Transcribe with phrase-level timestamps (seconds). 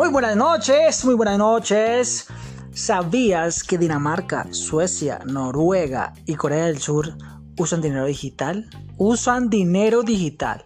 [0.00, 2.26] Muy buenas noches, muy buenas noches.
[2.72, 7.18] ¿Sabías que Dinamarca, Suecia, Noruega y Corea del Sur
[7.58, 8.70] usan dinero digital?
[8.96, 10.64] Usan dinero digital.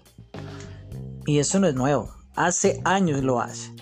[1.27, 3.75] Y eso no es nuevo, hace años lo hace.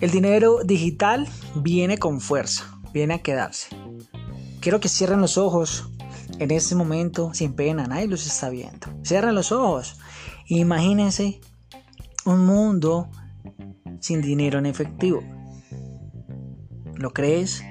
[0.00, 3.68] El dinero digital viene con fuerza, viene a quedarse.
[4.60, 5.88] Quiero que cierren los ojos
[6.38, 8.88] en este momento sin pena, nadie los está viendo.
[9.02, 9.98] Cierren los ojos.
[10.46, 11.40] Imagínense
[12.26, 13.08] un mundo
[14.06, 15.20] sin dinero en efectivo.
[16.94, 17.64] ¿Lo crees?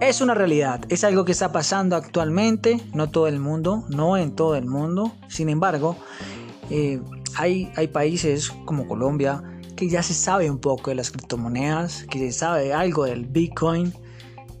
[0.00, 4.34] Es una realidad, es algo que está pasando actualmente, no todo el mundo, no en
[4.34, 5.12] todo el mundo.
[5.28, 5.96] Sin embargo,
[6.68, 7.00] eh,
[7.36, 9.40] hay, hay países como Colombia
[9.76, 13.94] que ya se sabe un poco de las criptomonedas, que se sabe algo del Bitcoin,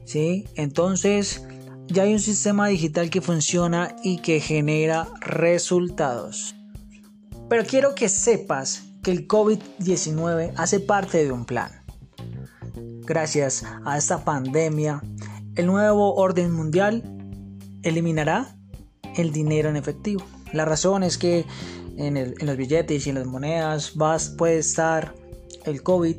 [0.04, 0.46] ¿sí?
[0.54, 1.44] Entonces,
[1.88, 6.54] ya hay un sistema digital que funciona y que genera resultados.
[7.48, 11.70] Pero quiero que sepas que el COVID-19 hace parte de un plan.
[13.06, 15.02] Gracias a esta pandemia,
[15.56, 17.02] el nuevo orden mundial
[17.82, 18.56] eliminará
[19.16, 20.22] el dinero en efectivo.
[20.52, 21.44] La razón es que
[21.96, 25.14] en, los billetes y en las monedas vas, puede estar
[25.64, 26.16] el COVID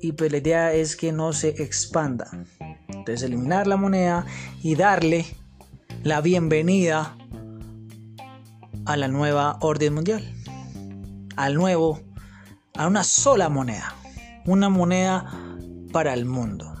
[0.00, 2.28] y pues la idea es que no se expanda.
[2.88, 4.26] Entonces eliminar la moneda
[4.62, 5.26] y darle
[6.02, 7.16] la bienvenida
[8.86, 10.22] a la nueva orden mundial.
[11.36, 12.00] Al nuevo,
[12.76, 13.94] a una sola moneda.
[14.46, 15.24] Una moneda
[15.92, 16.74] para el mundo.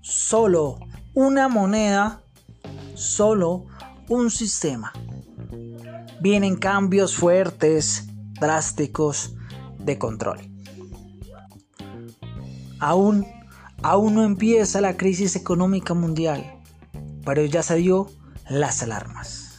[0.00, 0.78] Solo
[1.14, 2.22] una moneda,
[2.94, 3.66] solo
[4.08, 4.92] un sistema.
[6.20, 8.08] Vienen cambios fuertes,
[8.40, 9.34] drásticos
[9.78, 10.38] de control.
[12.78, 13.26] Aún,
[13.82, 16.60] aún no empieza la crisis económica mundial,
[17.24, 18.10] pero ya se dio
[18.48, 19.49] las alarmas.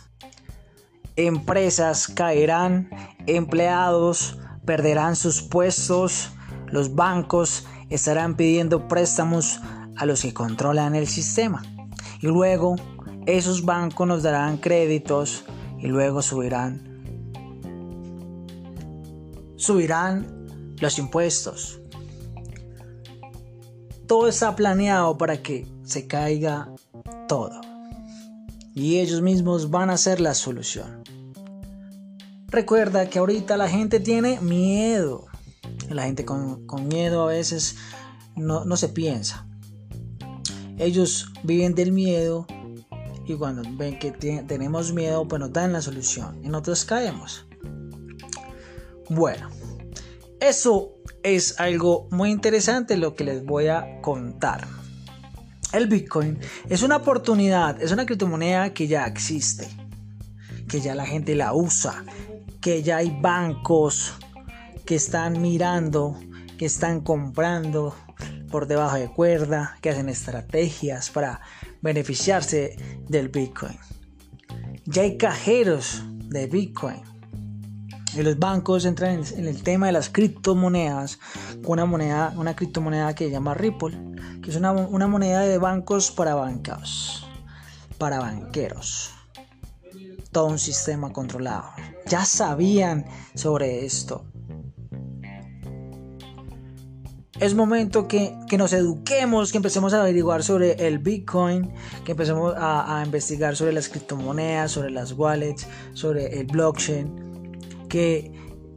[1.15, 2.89] Empresas caerán,
[3.27, 6.31] empleados perderán sus puestos,
[6.67, 9.59] los bancos estarán pidiendo préstamos
[9.97, 11.63] a los que controlan el sistema.
[12.21, 12.75] Y luego
[13.25, 15.43] esos bancos nos darán créditos
[15.79, 16.91] y luego subirán
[19.61, 20.25] subirán
[20.79, 21.79] los impuestos.
[24.07, 26.73] Todo está planeado para que se caiga
[27.27, 27.70] todo.
[28.73, 31.03] Y ellos mismos van a ser la solución.
[32.47, 35.27] Recuerda que ahorita la gente tiene miedo.
[35.89, 37.75] La gente con, miedo a veces
[38.35, 39.47] no, no se piensa.
[40.77, 42.47] Ellos viven del miedo
[43.25, 47.45] y cuando ven que tenemos miedo, pues nos dan la solución y nosotros caemos.
[49.09, 49.49] Bueno,
[50.39, 54.67] eso es algo muy interesante lo que les voy a contar.
[55.73, 56.37] El Bitcoin
[56.69, 59.69] es una oportunidad, es una criptomoneda que ya existe,
[60.67, 62.03] que ya la gente la usa,
[62.59, 64.13] que ya hay bancos
[64.85, 66.19] que están mirando,
[66.57, 67.95] que están comprando
[68.51, 71.39] por debajo de cuerda, que hacen estrategias para
[71.81, 72.75] beneficiarse
[73.07, 73.77] del Bitcoin.
[74.85, 77.10] Ya hay cajeros de Bitcoin
[78.15, 81.19] y los bancos entran en el tema de las criptomonedas
[81.63, 83.97] con una moneda, una criptomoneda que se llama Ripple,
[84.43, 87.25] que es una, moneda de bancos para bancos,
[87.97, 89.11] para banqueros.
[90.31, 91.65] Todo un sistema controlado.
[92.07, 93.05] Ya sabían
[93.35, 94.25] sobre esto.
[97.39, 101.73] Es momento que, que, nos eduquemos, que empecemos a averiguar sobre el Bitcoin,
[102.05, 107.20] que empecemos a investigar sobre las criptomonedas, sobre las wallets, sobre el blockchain
[107.91, 108.31] que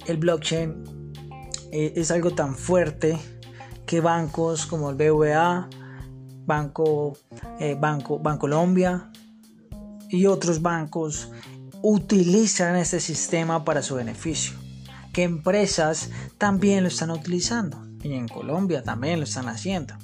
[0.07, 1.13] el blockchain
[1.71, 3.17] eh, es algo tan fuerte
[3.87, 5.71] que bancos como el BVA,
[6.45, 7.17] Banco,
[7.61, 9.13] eh, Banco, Bancolombia
[10.11, 11.31] y otros bancos
[11.81, 14.55] utilizan este sistema para su beneficio.
[15.13, 19.95] Que empresas también lo están utilizando y en Colombia también lo están haciendo.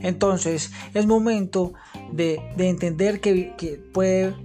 [0.00, 1.72] Entonces es momento
[2.12, 4.36] de, entender que, que puede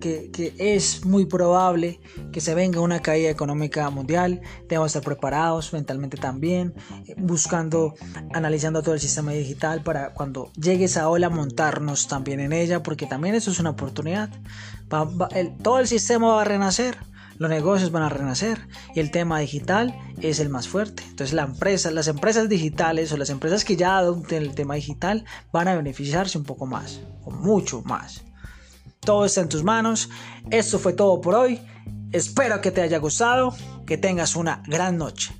[0.00, 2.00] que, es muy probable
[2.32, 4.40] que se venga una caída económica mundial.
[4.62, 6.74] Debemos estar preparados mentalmente también,
[7.06, 7.94] eh, buscando,
[8.32, 13.06] analizando todo el sistema digital para cuando llegue esa ola montarnos también en ella, porque
[13.06, 14.30] también eso es una oportunidad.
[15.62, 16.96] todo el sistema va a renacer
[17.40, 21.02] los negocios van a renacer y el tema digital es el más fuerte.
[21.08, 25.24] Entonces la empresa, las empresas digitales o las empresas que ya adopten el tema digital
[25.50, 28.24] van a beneficiarse un poco más o mucho más.
[29.00, 30.10] Todo está en tus manos.
[30.50, 31.60] Esto fue todo por hoy.
[32.12, 33.54] Espero que te haya gustado.
[33.86, 35.39] Que tengas una gran noche.